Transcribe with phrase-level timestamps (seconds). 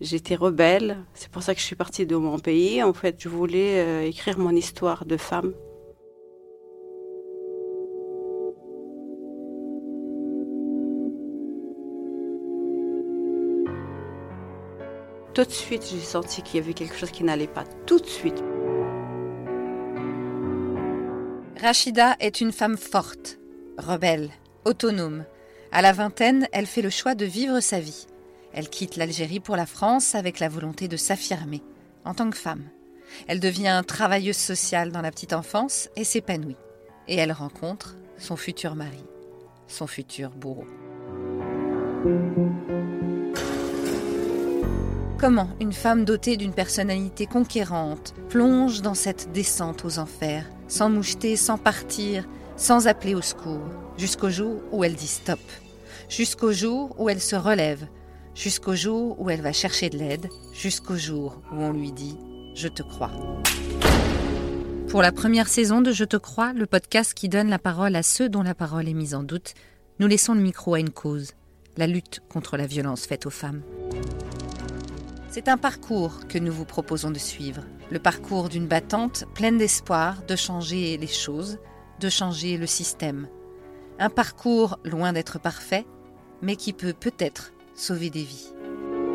[0.00, 2.82] J'étais rebelle, c'est pour ça que je suis partie de mon pays.
[2.82, 5.54] En fait, je voulais euh, écrire mon histoire de femme.
[15.32, 17.64] Tout de suite, j'ai senti qu'il y avait quelque chose qui n'allait pas.
[17.86, 18.42] Tout de suite.
[21.60, 23.38] Rachida est une femme forte,
[23.78, 24.30] rebelle,
[24.64, 25.24] autonome.
[25.72, 28.06] À la vingtaine, elle fait le choix de vivre sa vie.
[28.54, 31.60] Elle quitte l'Algérie pour la France avec la volonté de s'affirmer
[32.04, 32.62] en tant que femme.
[33.26, 36.56] Elle devient travailleuse sociale dans la petite enfance et s'épanouit.
[37.08, 39.04] Et elle rencontre son futur mari,
[39.66, 40.66] son futur bourreau.
[45.18, 51.36] Comment une femme dotée d'une personnalité conquérante plonge dans cette descente aux enfers, sans moucheter,
[51.36, 52.24] sans partir,
[52.56, 55.40] sans appeler au secours, jusqu'au jour où elle dit stop,
[56.08, 57.86] jusqu'au jour où elle se relève,
[58.34, 62.18] jusqu'au jour où elle va chercher de l'aide, jusqu'au jour où on lui dit⁇
[62.54, 63.10] Je te crois⁇
[64.88, 68.02] Pour la première saison de Je te crois, le podcast qui donne la parole à
[68.02, 69.54] ceux dont la parole est mise en doute,
[70.00, 71.32] nous laissons le micro à une cause,
[71.76, 73.62] la lutte contre la violence faite aux femmes.
[75.30, 80.22] C'est un parcours que nous vous proposons de suivre, le parcours d'une battante pleine d'espoir
[80.26, 81.58] de changer les choses,
[82.00, 83.28] de changer le système.
[83.98, 85.86] Un parcours loin d'être parfait,
[86.42, 88.48] mais qui peut peut-être sauver des vies.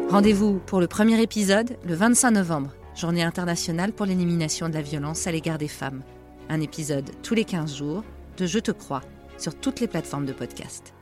[0.09, 5.27] Rendez-vous pour le premier épisode le 25 novembre, journée internationale pour l'élimination de la violence
[5.27, 6.01] à l'égard des femmes.
[6.49, 8.03] Un épisode tous les 15 jours
[8.37, 9.01] de Je te crois
[9.37, 10.93] sur toutes les plateformes de podcast.